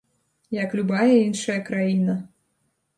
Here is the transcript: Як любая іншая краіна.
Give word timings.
Як 0.63 0.73
любая 0.79 1.07
іншая 1.27 1.59
краіна. 1.71 2.21